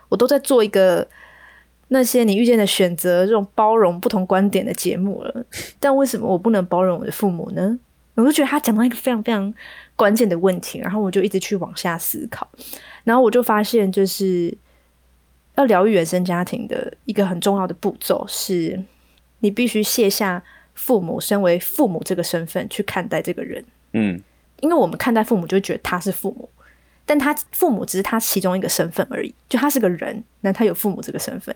[0.08, 1.06] 我都在做一个。
[1.94, 5.46] 那些你遇见的选择，这种包容不同观点的节目了，
[5.78, 7.78] 但为什么我不能包容我的父母呢？
[8.16, 9.54] 我就觉得他讲到一个非常非常
[9.94, 12.48] 关键的问题，然后我就一直去往下思考，
[13.04, 14.52] 然后我就发现，就是
[15.54, 18.82] 要疗愈原生家庭的一个很重要的步骤是，
[19.38, 20.42] 你必须卸下
[20.74, 23.64] 父母身为父母这个身份去看待这个人。
[23.92, 24.20] 嗯，
[24.60, 26.48] 因为我们看待父母就会觉得他是父母，
[27.06, 31.54] 但他父母只是他其中一个身份而已，就他是个人，那他有父母这个身份。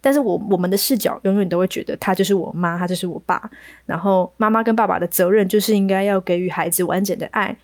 [0.00, 3.50] 但是我我们的视角永远都会觉得他就是我妈，他就是我爸，
[3.86, 7.56] 然后妈妈跟爸爸的责任就是应该要给予孩子完整的爱，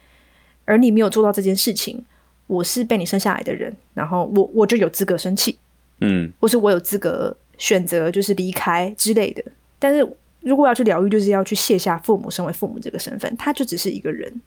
[0.65, 2.03] 而你没有做到这件事情，
[2.47, 5.59] 我是被你生下来的人，然后我我就有资格生气，
[6.01, 9.45] 嗯，或是我有资格选择就是离开之类的。
[9.79, 10.01] 但是
[10.41, 14.41] 如果要去疗愈，就是要去卸下父母身为父母这个身份，他就只是一个人，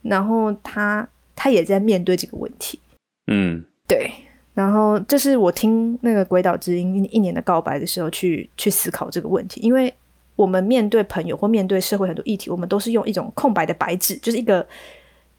[0.00, 2.78] 然后他他也在面对这个问题，
[3.26, 4.10] 嗯，对。
[4.54, 9.92] 然后这是我听那个《鬼岛之音》一年的告白的时候去去思考这个问题，因为
[10.36, 14.64] 我们面对朋友或面对社会很多议题，我们都是用一种空白的白纸，就是一个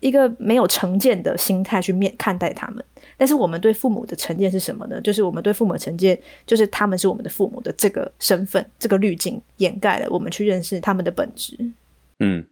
[0.01, 2.83] 一个没有成见的心态去面看待他们。
[3.17, 4.99] 但是我们对父母的成见是什么呢？
[4.99, 11.57] 就是我们对父母的成见，就是他们是我们的父母的这个身份，这个滤镜掩盖了我们去认识他们的本质。
[12.19, 12.45] 嗯，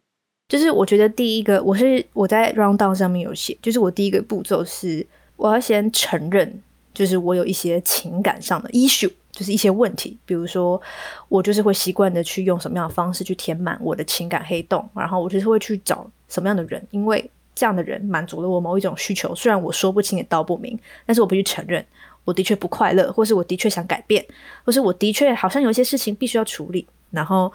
[0.54, 5.04] 就是我觉得第一个，我是我在 round down 上面有写，就是我第一个步骤是。
[5.36, 6.62] 我要先承认，
[6.94, 10.16] 就是我有一些情感上的 issue，就是一些问题。
[10.28, 10.80] 比如说，
[11.28, 19.34] 我就是会习惯的去用什么样的方式去填满我的情感黑洞，然后我就是会去找什么样的人，因为这样的人满足了我某一种需求。
[19.34, 21.84] 虽然我说不清也道不明，但是我必须承认，
[22.24, 24.24] 我的确不快乐，或是我的确想改变，
[24.64, 26.88] 或是我的确好像有一些事情必须要处理。
[27.10, 27.52] 然后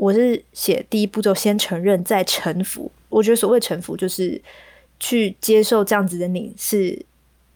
[0.00, 2.90] 我是写第一步骤，先承认，再臣服。
[3.10, 4.40] 我觉得所谓臣服，就是
[4.98, 7.06] 去接受这样子的你是。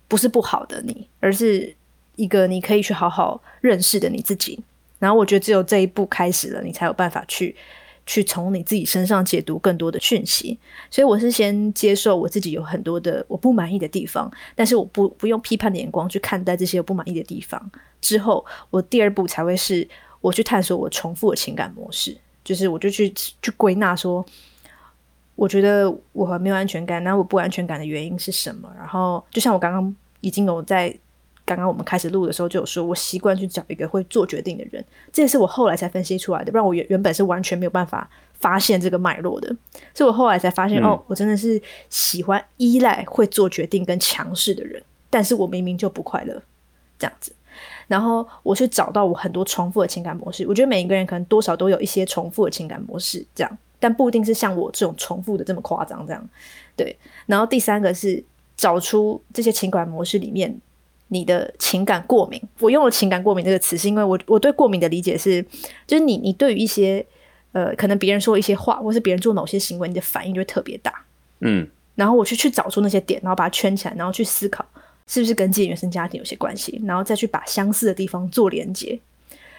[0.06, 1.74] 不是不好的你，而是
[2.14, 4.60] 一个你可以去好好认识的你自己。
[4.98, 7.56] 然后我觉得只有这一步开始了，你才有办法去
[8.06, 10.56] 去从你自己身上解读更多的讯息。
[10.90, 17.70] 所以我是先接受我自己有很多的我不满意的地方，但是我不不用批判的眼光去看待这些我不满意的地方。
[18.00, 19.88] 之后我第二步才会是
[20.20, 24.24] 我去探索我重复的情感模式，就是我就去去归纳说。
[25.36, 28.72] 我觉得我很没有安全感，那我不安全感的原因是什么？
[28.78, 30.96] 然后就像我刚刚已经有在
[31.44, 39.48] 刚刚我们开始录的时候就有说，我习惯去找一个会做决定的人，这也是我后来才分析出来的，不然我原原本是完全没有办法发现这个脉络的。
[39.92, 44.80] 所以我后来才发现，嗯、哦，我真的是喜欢依赖会做决定跟强势的人，
[45.10, 46.40] 但是我明明就不快乐，
[46.96, 47.32] 这样子。
[47.86, 53.58] 然后我去找到我很多重复的情感模式，我觉得每一个人可能多少都有一些重复的情感模式，这样。
[53.78, 56.28] 但不一定是像我这种重复的这么夸张，这样
[56.74, 56.96] 对。
[57.26, 58.24] 然后第三个是
[58.56, 60.58] 找出这些情感模式里面
[61.08, 62.40] 你的情感过敏。
[62.60, 65.44] 我用了“情感过敏”这个词，是因为我我对过敏的理解是，
[65.86, 67.04] 就是你你对于一些
[67.52, 71.04] 呃可能别人说一些话，或是别人做某些行为，你的反应就会特别大。
[71.40, 71.68] 嗯。
[71.94, 74.64] 然后我去去找出那些点，然后把它圈起来，然后去思考
[75.06, 78.98] 是不是跟自己原生家庭有些关系，然后再去把相似的地方做连接。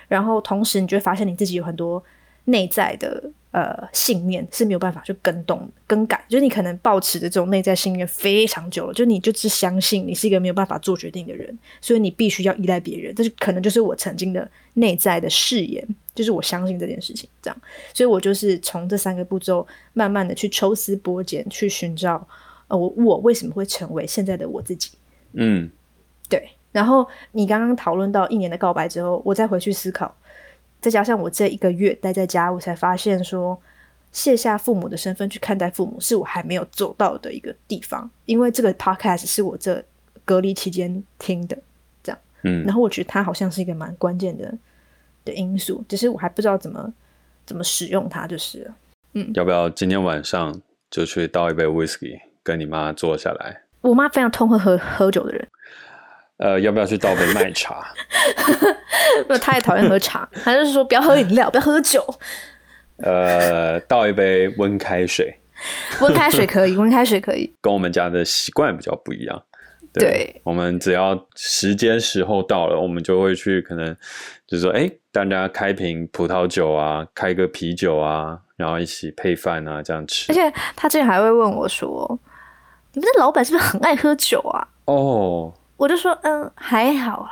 [0.08, 2.04] 然后同时，你就会发现你自己有很多
[2.46, 3.24] 内在的。
[3.56, 13.16] 呃，信念是没有办法去更动、更改，就是你可能抱持的这种内在信念非常久了，就你就只相信你是一个没有办法做决定的人，所以你必须要依赖别人。
[13.16, 17.58] 这是可能就是我曾经的内在的誓言，就是我相信这件事情这样。
[17.94, 22.28] 所以我就是从这三个步骤，慢慢的去抽丝剥茧，去寻找
[22.68, 24.90] 呃，我我为什么会成为现在的我自己？
[25.36, 25.70] 嗯，
[26.30, 26.50] 对。
[26.72, 30.14] 然后你刚刚讨论到一年的告白之后，我再回去思考。
[30.82, 33.60] 再加上我这一个月待在家，我才发现说，
[34.12, 38.10] 卸下父母的身份去看待父母，是我还没有做到的一个地方。
[38.26, 39.84] 因为这个 podcast 是我这
[40.26, 41.58] 隔离期间听的，
[42.04, 44.54] 这样，嗯，然后我觉得它好像是一个蛮关键的
[45.24, 46.94] 的因素，只是我还不知道怎么
[47.46, 48.76] 怎么使用它，就是了，
[49.14, 53.62] 嗯，要不要今天晚上就去倒一杯 whisky，跟你妈坐下来？
[53.90, 55.48] 我妈非常痛恨喝喝酒的人。
[56.38, 57.86] 呃，要不要去倒杯麦茶？
[59.28, 62.06] 不，她也讨厌喝茶，她就是说不要喝饮料，不要喝酒。
[62.98, 65.34] 呃，倒一杯温开水。
[66.02, 67.54] 温开水可以， 温开水可以。
[67.62, 69.44] 跟我们家的习惯比较不一样。
[69.94, 73.96] 对，对我们只要时间时候到了，我们就会去，可能
[74.46, 80.34] 就是说，哎，大家开瓶葡萄酒啊，开个啤酒啊，然后一起配饭啊，这样吃。
[80.34, 82.20] 而且他之前还会问我说
[82.96, 87.32] ：“你们的老板是不是很爱喝酒啊？”哦，我就说：“嗯，还好啊，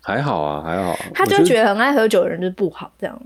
[0.00, 0.96] 还好啊，还好。
[1.14, 3.20] ”他就觉得很爱喝酒的人就是不好，这样，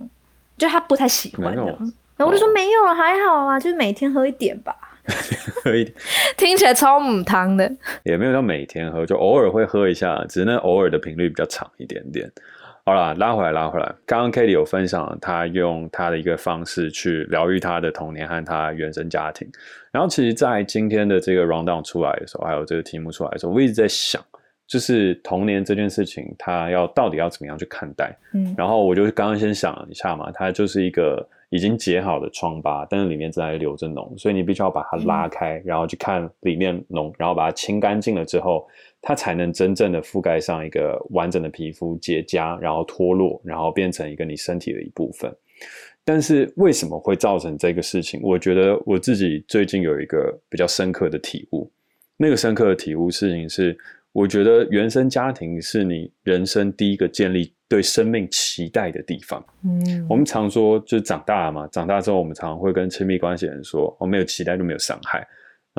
[0.57, 1.77] 就他不太喜欢这样。
[2.17, 4.75] 然后我就说没有了，还好啊，就是每天喝一点吧，
[5.63, 5.95] 喝一点，
[6.37, 7.71] 听起来超母汤的，
[8.03, 12.31] 也没有到每天喝，就偶尔会喝一下，只是那偶尔的频率比较长一点点。
[12.89, 13.95] 好啦，拉回来，拉回来。
[14.07, 19.47] 刚刚 Katie 有分享，他用他的一个方式去疗愈他的童年和他原生家庭。
[19.93, 24.25] 然后，其实，在今天的这个 rundown 出来的时候，还有这个题目出来的时候，我一直在想，
[24.67, 28.17] 就是童年这件事情，他要到底要怎么样去看待？
[28.33, 31.29] 嗯，然后我就刚刚先想了一下嘛，它就是一个。
[31.51, 38.69] 已经结好的疮疤，但是里面正在流着脓，所以你必须要把它拉开，嗯、然后去看里面脓，然后把它清干净了之后，
[39.01, 45.33] 它才能真正的覆盖上一个完整的皮肤结痂，然后脱落，然后变成一个你身体的一部分。
[46.05, 48.19] 但是为什么会造成这个事情？
[48.23, 51.71] 我觉得我自己最近有一个比较深刻的体悟，
[52.17, 53.77] 那个深刻的体悟事情是，
[54.13, 59.45] 我觉得原生家庭是你人生第一个建立对生命期待的地方。
[59.65, 65.27] 嗯，我们常说就是长大了嘛，长大之后我们常常会跟亲密关系人说，我没有期待就没有伤害。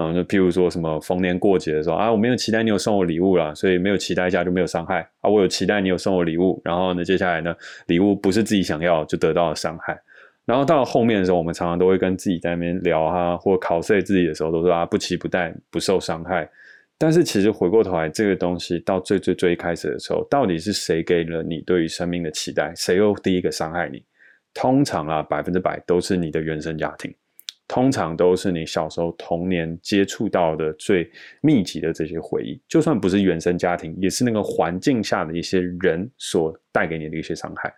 [0.02, 5.30] 嗯就譬如说什么逢年过节的时候啊，我没有期待你有送我礼物啦，所以没有期待一下就没有伤害啊。
[5.30, 7.54] 我有期待你有送我礼物，然后呢，接下来呢，
[7.88, 10.00] 礼物不是自己想要就得到了伤害。
[10.46, 16.50] 然后到了后面的时候，我们常常都会跟自己在那边聊啊，或考碎自己的时候都说啊，不期不待，不受伤害。
[16.98, 22.74] 但是其实回过头来，这个东西到最最最开始的时候，到底是谁给了你对于生命的期待？
[22.76, 24.04] 谁又第一个伤害你？
[24.54, 27.14] 通常啊，百分之百都是你的原生家庭，
[27.70, 31.10] 通常都是你小时候童年接触到的最
[31.42, 32.62] 密集的这些回忆。
[32.68, 37.74] 就算不是原生家庭，也是那个环境下的一些人所带给你的一些伤害。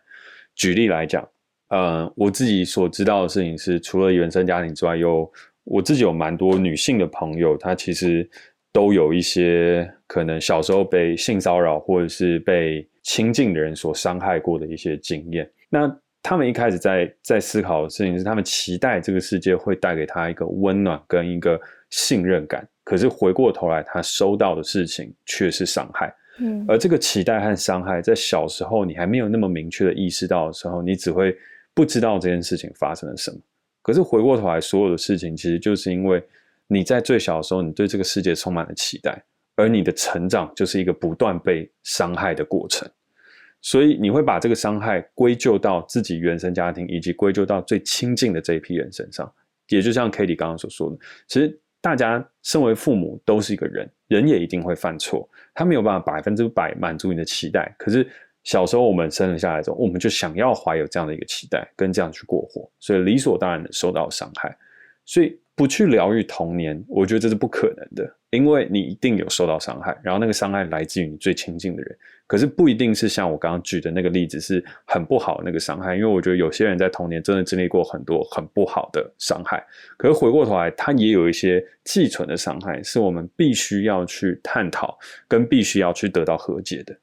[0.56, 1.24] 举例来讲，
[1.68, 5.32] 呃，我自己所知道的事情是，除了原生家庭之外，有
[5.66, 8.28] 我自己有蛮多女性的朋友，她其实。
[8.74, 15.52] 都有一些可能小时候被性骚扰，或者是被亲近的人所伤害过的一些经验。
[15.70, 22.68] 那他们一开始在在思考的事情是，他们期待这个世界会带给他一个温暖跟一个信任感。
[22.84, 26.14] 可是回过头来，他收到的事情却是伤害。
[26.40, 31.36] 嗯，而这个期待和伤害，在小时候你还没有那么明确的意识到的时候，你只会
[31.74, 33.38] 不知道这件事情发生了什么。
[33.82, 36.24] 可是回过头来，所有的事情其实就是因为。
[36.74, 39.22] 你在最小的时候，你对这个世界充满了期待，
[39.58, 42.90] 而你的成长就是一个不断被伤害的过程，
[43.62, 49.32] 所以你会把这个伤害归咎到自己原生家庭，以及归咎到最亲近的这一批人身上。
[49.70, 50.98] 也就像 Katie 刚刚所说的，
[51.28, 57.74] 其实大家身为父母都是一个人，人也一定会犯错，他没有办法百分之百满足你的期待。
[57.78, 58.06] 可是
[58.44, 64.58] 小时候我们生了下来之后，我们就想要怀有这样的一个期待，跟这样去过活，所以理所当然的受到伤害，
[65.06, 65.40] 所以。
[65.62, 71.96] 不去疗愈童年，我觉得这是不可能的，因为你一定有受到伤害，然后那个伤害来自于你最亲近的人，
[72.26, 79.64] 可是不一定是像我刚刚举的那个例子是很不好那个伤害，因为我觉得有些人在童年真的经历过很多很不好的伤害，
[79.98, 84.98] 可是回过头来，他也有一些寄存的伤害，是我们必须要去探讨，
[85.28, 86.98] 跟必须要去得到和解的。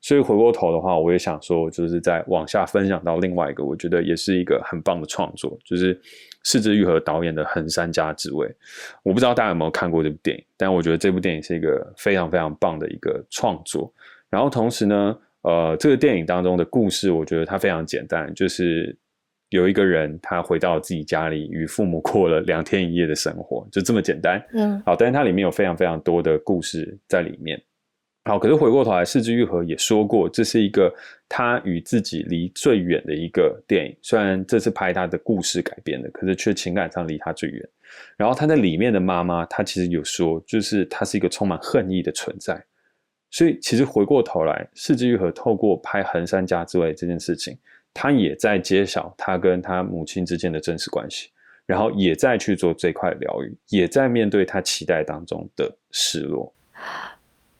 [0.00, 5.98] 所以回过头的话，我也想说，就是在往下分享到另外一个，我觉得也是一个很棒的创作，就是
[6.44, 8.46] 是枝裕和导演的《横山家之味》。
[9.02, 13.92] 我不知道大家有没有看过这部电影，但我觉得这部电影是一个非常非常棒的一个创作。
[14.30, 18.96] 然后同时呢，呃，这个电影当中的故事，我觉得它非常简单，就是
[19.50, 24.44] 有一个人他回到自己家里，与父母过了两天一夜的生活，就这么简单。
[24.52, 27.60] 嗯，好，但是它里面有非常非常多的故事在里面。
[28.26, 30.90] 好，可是回过头来，是枝裕和也说过，这是一个
[31.28, 33.94] 他与自己离最远的一个电影。
[34.00, 37.68] 虽然这次拍他的故事改编的，可是却情感上离他最远。
[38.16, 42.58] 然后他在里面的妈妈，他其实有说，就是他是一个充满恨意的存在。
[43.30, 47.58] 所以其实回过头来，是枝裕和透过拍《横山家之味》这件事情，
[47.92, 51.28] 他也在揭晓他跟他母亲之间的真实关系，
[51.66, 56.50] 然后也在去做这块疗愈，也在面对他期待当中的失落。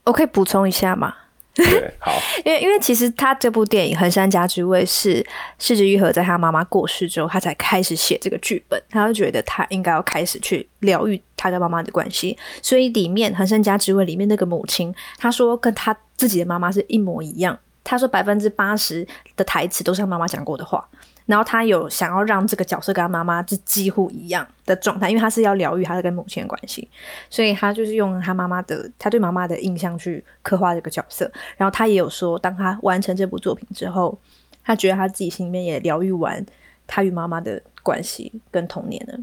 [0.05, 1.15] 我可以补充一下吗？
[1.55, 2.13] 对，好。
[2.45, 5.25] 因为因为其实他这部电影《横山家之味》是
[5.59, 8.83] 是枝裕和在他妈妈过世之后，他才开始写这个剧本。
[8.91, 19.07] 他就觉得他应该要开始去疗愈他跟妈妈的关系，所以里面《横山家之味》里面那个母亲，他说跟他自己的妈妈是一模一样他说百分之八十
[19.37, 20.87] 的台词都是他妈妈讲过的话。
[21.27, 26.87] 然后他有想要让这个角色跟他妈妈是几乎一样的状态，因为他是要疗愈他的跟母亲的关系，
[27.31, 31.31] 所以他就是用他妈妈的他对妈妈的印象去刻画这个角色。
[31.57, 34.19] 然后他也有说，当他完成这部作品之后，
[34.63, 36.45] 他觉得他自己心里面也疗愈完
[36.87, 39.19] 他与妈妈的关系跟童年了。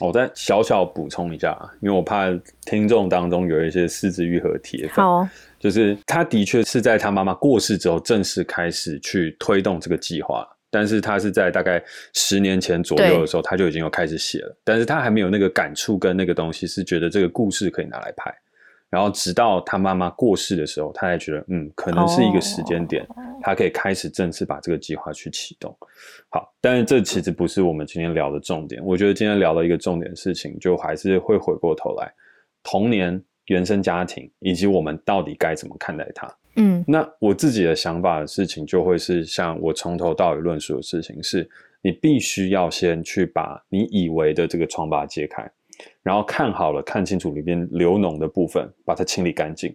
[0.00, 2.24] 我再小小补充一下，因为我怕
[2.64, 5.28] 听众当中有一些四肢愈合铁粉，好，
[5.60, 10.44] 就是他的确是在他妈妈过世之后正式开始去推动这个计划。
[10.74, 11.80] 但是他是在大概
[12.14, 14.56] 十年前左右的时候，他就已经有开始写了。
[14.64, 18.34] 但是他还没有那个感触跟那个东西，是觉得这个故事可以拿来拍。
[18.90, 23.06] 然后直到他妈妈过世的时候，他才觉得，嗯，可能是一个时间点，
[23.40, 25.76] 他可以开始正式把这个计划去启动。
[26.28, 28.84] 好，但是这其实不是我们今天聊的重点。
[28.84, 32.12] 我觉得今天聊的一个重点事情，就还是会回过头来，
[32.64, 36.28] 童年、原生家庭，以及我们到底该怎么看待它。
[36.56, 41.48] 嗯，那我自己的想法的事情，就会是像我从头到尾论述的事情是，
[41.82, 45.50] 你必须要先去把你以为的这个疮疤揭开，
[46.02, 49.74] 然后看好了，看清楚里面流脓的部分，把它清理干净，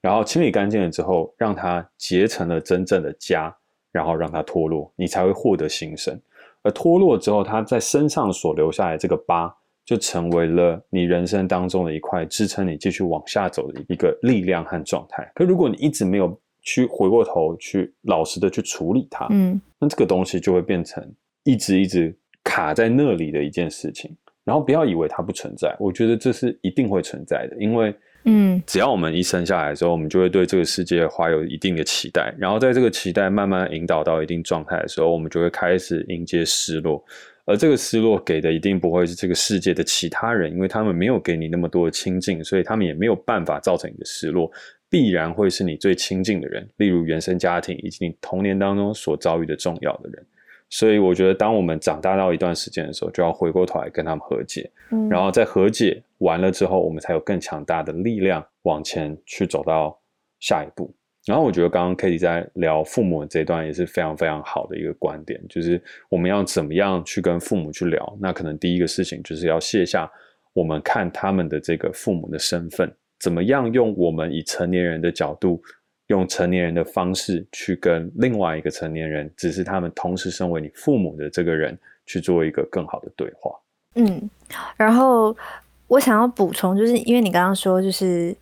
[0.00, 3.52] 然后清理干净了之后，让它结成了真正的痂，
[3.90, 6.20] 然后让它脱落，你才会获得新生。
[6.62, 9.54] 而脱落之后，它在身上所留下来这个疤，
[9.88, 15.26] 就成为了你人生当中的一块支撑你继续往下走的一个力量和状态。
[15.34, 21.02] 可如果你一直没有去回过头去老实的去处理它，嗯，那这个东西就会变成
[21.42, 22.14] 一直一直
[22.44, 24.14] 卡在那里的一件事情。
[24.44, 37.02] 然后不要以为它不存在，我觉得这是一定会存在的，因为，嗯，只要我们一生下来的时候，我们就会对这个世界怀有一定的期待，然后在这个期待慢慢引导到一定状态的时候，我们就会开始迎接失落。
[37.48, 44.52] 而这个失落给的一定不会是这个世界的其他人，因为他们没有给你那么多的亲近，所以他们也没有办法造成你的失落，
[44.90, 50.22] 必然会是你最亲近的人，例如原生家庭以及你童年当中所遭遇的重要的人。
[50.68, 59.98] 所以我觉得，当我们长大到一段时间的时候，就要回过头来跟他们和解，嗯，然后在和解完了之后，我们才有更强大的力量往前去走到
[60.38, 60.94] 下一步。
[61.28, 68.16] 然后我觉得刚刚 Katie 在聊父母这段也是非常非常好的一个观点，就是我们要怎么样去跟父母去聊。
[68.18, 70.10] 那可能第一个事情就是要卸下
[70.54, 75.62] 我们看他们的这个父母的身份，怎么样用我们以成年人的角度，
[76.06, 83.54] 用成年人的方式去跟另外一个成年人，只是他们同时身为你父母的这个人去做一个更好的对话。
[83.96, 84.30] 嗯，
[84.78, 85.36] 然后
[85.88, 88.34] 我想要补充，就是因为你刚刚说就是。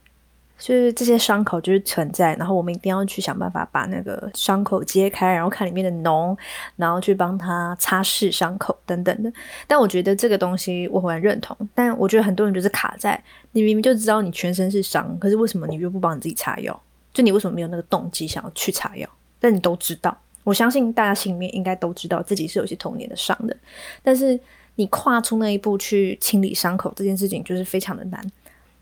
[0.59, 6.37] 就是这些伤口就是存在，然后我们一定要去想办法把那个伤口揭开，然后看里面的脓，
[6.77, 9.31] 然后去帮他擦拭伤口等等的。
[9.67, 16.83] 但我觉得这个东西我很认同，但我觉得很多人就是卡在你明明就知道你全身是伤，可是为什么你又不帮你自己擦药？
[17.13, 19.07] 就你为什么没有那个动机想要去擦药？
[19.39, 23.55] 但你都知道，我相信大家心里面应该都知道自己是有些童年的伤的，
[24.03, 24.41] 但是
[24.77, 28.25] 你跨出那一步去清理伤口这件事情就是非常的难。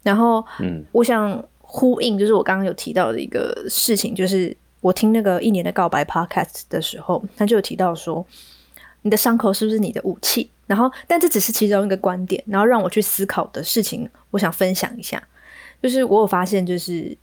[0.04, 1.44] 然后，嗯，我想。
[1.76, 8.24] 呼应就是我刚刚有提到的一个事情，就是我听那个一年的告白 podcast 的时候，他就有提到说，
[9.02, 10.48] 你的伤口是不是你的武器？
[10.68, 15.20] 然后，但这只是其中一个观点，然后让我去思考的事情，我想分享一下。
[15.82, 17.18] 就是我有发现，就是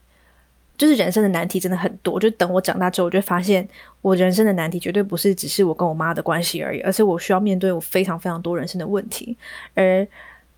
[0.78, 2.20] 就是人生的难题真的很多。
[2.20, 3.66] 就等我长大之后，我就发现
[4.02, 9.38] 我人生的难题绝对不是只是我跟我妈的关系而已，而是我需要面对我非常非常多人生的问题，
[9.76, 10.06] 而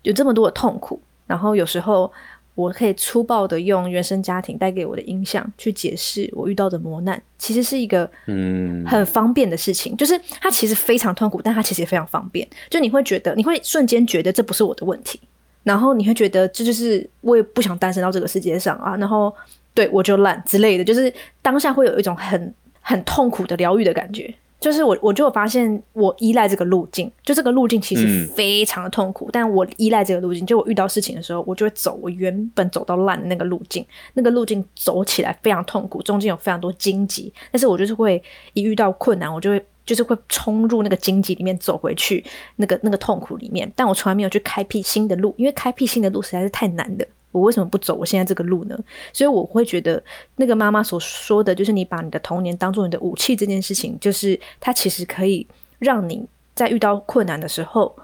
[0.02, 1.00] 有这么多的痛苦。
[1.28, 2.12] 然后有时候。
[2.54, 12.46] 我可以粗暴的用原生家庭带给我的影响去解释我遇到的磨难，其实是一个嗯很方便的事情，就是它其实非常痛苦，但它其实也非常方便。
[12.70, 15.18] 就你会觉得，你会瞬间觉得这不是我的问题，
[15.64, 19.34] 然后你会觉得这就是我也不想诞生到这个世界上啊，然后
[19.74, 24.32] 对我就烂之类的，就是当下会有一种很很痛苦的疗愈的感觉。
[24.64, 33.84] 就是我，我就发现我依赖这个路径，就这个路径其实非常的痛苦，嗯、但我依赖这个路径，就我遇到事情的时候，我就会走我原本走到烂的那个路径，
[34.14, 38.22] 那个路径走起来非常痛苦，中间有非常多荆棘，但是我就是会
[38.54, 42.24] 一遇到困难，我就会就是会冲入那个荆棘里面走回去，
[42.56, 47.06] 那个那个痛苦里面，但我从来没有去开辟新的路，因为开辟新的路实在是太难的。
[47.34, 48.78] 我为什么不走我现在这个路呢？
[49.12, 50.00] 所以我会觉得，
[50.36, 55.44] 那个妈妈所说的就是你把你的童年当做你的武器这件事情，就是它其实可以
[55.80, 56.24] 让你
[56.54, 57.94] 在遇到困难的时候，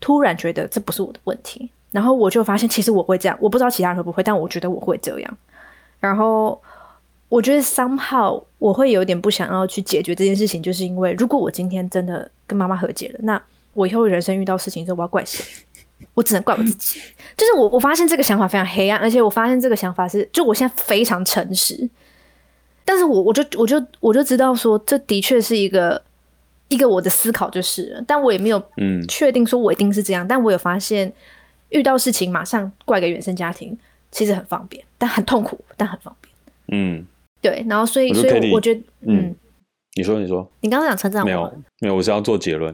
[0.00, 1.68] 突然觉得这不是我的问题。
[1.90, 5.38] 然后我就发现，其实我会这样，我不知道其他人会不会，但我觉得我会这样。
[5.98, 6.58] 然后
[7.28, 13.42] 我觉得 somehow 我会有点不想要去解决这件事情，就是因为如果我今天真的跟妈妈和解了，那
[13.74, 15.44] 我以后人生遇到事情的时候，我要怪谁？
[16.14, 17.00] 我只能怪我自己，
[17.36, 21.88] 就是我，我发现这个想法非常黑暗，而且我发现这个想法是，就我现在非常诚实，
[22.84, 26.02] 但是我我就我就我就知道说，这的确是一个
[26.68, 29.06] 一个我的思考就是了，但我也没有嗯。
[29.06, 31.12] 确定说我一定是这样，嗯、但我有发现
[31.70, 33.78] 遇到事情马上怪给原生家庭，
[34.10, 36.32] 其实很方便，但很痛苦，但很方便。
[36.72, 37.06] 嗯，
[37.40, 39.18] 对，然后所以所以我觉得嗯。
[39.18, 39.36] 嗯
[39.96, 42.72] 你说，你说，你刚刚讲成长，没有，没有，我是要做结论。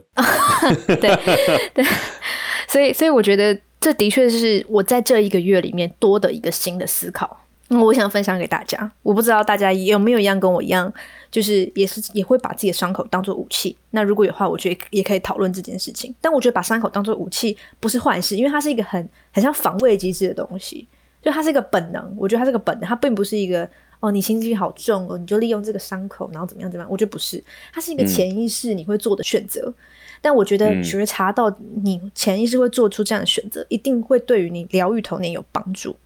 [0.87, 0.97] 对
[1.73, 1.83] 对，
[2.77, 8.93] 所以所以我觉得这的确是我在这一个月里面多的一个新的思考，那我想分享给大家。
[9.03, 10.93] 我不知道大家有没有一样跟我一样，
[11.31, 13.75] 就是也是也会把自己的伤口当做武器。
[13.93, 16.15] 那如果有话，我觉得也可以讨论这件事情。
[16.21, 20.87] 但我觉得把伤口当做武器不是坏事，因为它是一个很很像防卫机制的东西，
[21.23, 22.15] 就它是一个本能。
[22.19, 23.67] 我觉得它是个本能，它并不是一个。
[23.99, 26.91] 哦，你心机好重哦，你就利用这个伤口，然后怎么样怎么样？
[26.91, 29.63] 我觉得不是，它是一个潜意识你会做的选择。
[29.63, 29.75] 嗯、
[30.21, 35.97] 但我觉得觉察到你潜意识会做出这样的选择，嗯、一定会对于你疗愈童年有帮助。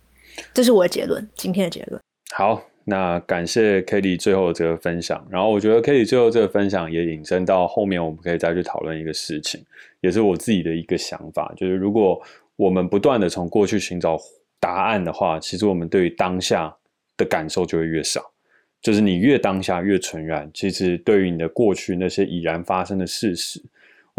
[0.53, 2.01] 这是我的结论，今天的结论。
[2.33, 5.27] 好，那感谢 Cady 最后的这个分享。
[5.31, 9.65] 然后我觉得 Cady 最后这个分享也引申到后面，我们可以再去讨论一个事情，
[10.01, 12.21] 也是我自己的一个想法，就是如果
[12.57, 14.19] 我们不断的从过去寻找
[14.59, 16.75] 答案的话，其实我们对于当下。
[17.17, 18.33] 的感受就会越少，
[18.81, 20.51] 就是你越当下越纯然。
[20.55, 23.63] 其实对于你的过去那些已然发生的事实，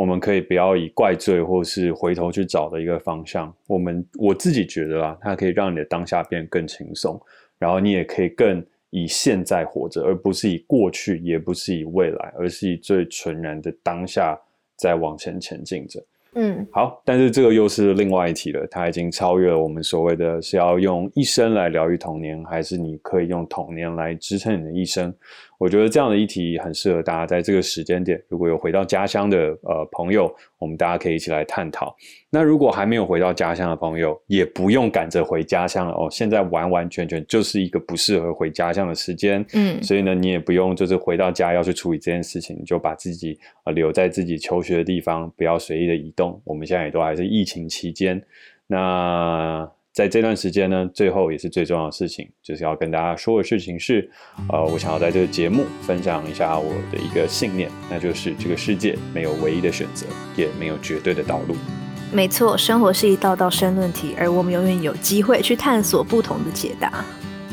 [0.01, 3.53] 我们可以不要以怪罪或是回头去找的一个方向。
[3.67, 7.21] 我们我自己觉得啊，它可以让你的当下变得更轻松，
[7.59, 14.35] 然后你也可以更以现在活着，而不是以过去，也不是以未来，而是以最纯然的当下
[14.75, 16.03] 在往前前进着。
[16.33, 18.65] 嗯，好，但是这个又是另外一题了。
[18.71, 25.13] 它已经超越了我们所谓的是要用一生来疗愈童年，还是你可以用童年来支撑你的一生？
[25.61, 31.95] 我觉得这样的议题很适合大家在这个时间点，如果有回到家乡的呃朋友，我们大家可以一起来探讨。
[32.31, 36.07] 那如果还没有回到家乡的朋友，也不用赶着回家乡了哦。
[36.09, 46.41] 现在完完全全就是一个不适合回家乡的时间，嗯，所以呢，你也不用就是回到家要去处理这件事情，你就把自己呃留在自己求学的地方，不要随意的移动。
[46.43, 48.19] 我们现在也都还是疫情期间，
[48.65, 49.71] 那。
[49.93, 54.09] 在这段时间呢，最后也是最重要的事情，就是要跟大家说的事情是，
[54.47, 60.05] 呃，我想要在这个节目分享一下我的一个信念，那就是这个世界没有唯一的选择，
[60.37, 61.55] 也没有绝对的道路。
[62.13, 67.05] 没错，生活是一道道申论题，而我们永远有机会去探索不同的解答。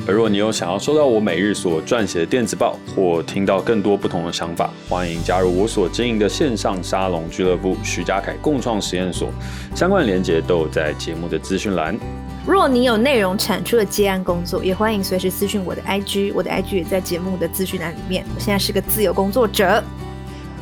[0.07, 9.29] 而若你有想要收到我每日所撰写的电子报，或听到更多不同的想法，欢迎加入我所经营的线上沙龙俱乐部——徐家凯共创实验所，
[9.75, 11.99] 相关的连接都有在节目的资讯栏。
[12.47, 18.25] 若你有内容产出的接案工作，也欢迎随时私讯我的 IG，我的 IG 也在节目的资讯栏里面。
[18.35, 19.83] 我现在是个自由工作者。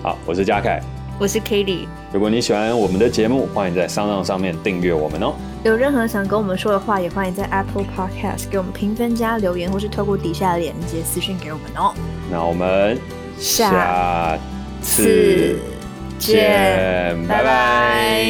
[0.02, 0.82] 好，我是嘉凯，
[1.18, 1.86] 我是 Cady。
[2.12, 5.34] 如果你喜欢我们的节目，欢迎在 SoundOn 上面订阅我们哦。
[5.64, 11.94] 有任何想跟我们说的话，也欢迎在 Apple Podcast 给我们评分加留言，或是透过底下的链接私讯给我们哦。
[12.30, 13.00] 那我们
[13.38, 14.38] 下
[14.82, 15.58] 次
[16.18, 18.26] 见，拜拜。